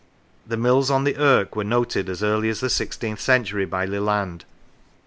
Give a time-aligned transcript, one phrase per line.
[0.47, 4.45] The mills on the Irk were noted as early as the sixteenth century by Leland.